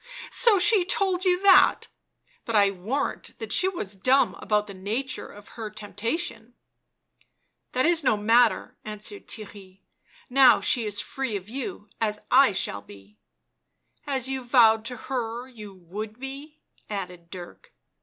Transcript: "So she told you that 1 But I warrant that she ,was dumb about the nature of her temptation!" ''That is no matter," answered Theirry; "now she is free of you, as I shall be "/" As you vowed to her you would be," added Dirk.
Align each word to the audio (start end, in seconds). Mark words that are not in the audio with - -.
"So 0.31 0.57
she 0.57 0.83
told 0.83 1.25
you 1.25 1.39
that 1.43 1.85
1 1.85 1.87
But 2.45 2.55
I 2.55 2.71
warrant 2.71 3.37
that 3.37 3.51
she 3.53 3.67
,was 3.67 3.95
dumb 3.95 4.33
about 4.39 4.65
the 4.65 4.73
nature 4.73 5.27
of 5.27 5.49
her 5.49 5.69
temptation!" 5.69 6.55
''That 7.73 7.85
is 7.85 8.03
no 8.03 8.17
matter," 8.17 8.79
answered 8.83 9.27
Theirry; 9.27 9.81
"now 10.27 10.59
she 10.59 10.85
is 10.85 10.99
free 10.99 11.35
of 11.37 11.49
you, 11.49 11.87
as 11.99 12.17
I 12.31 12.51
shall 12.51 12.81
be 12.81 13.19
"/" 13.79 13.85
As 14.07 14.27
you 14.27 14.43
vowed 14.43 14.85
to 14.85 14.95
her 14.97 15.47
you 15.47 15.71
would 15.75 16.17
be," 16.19 16.63
added 16.89 17.29
Dirk. 17.29 17.71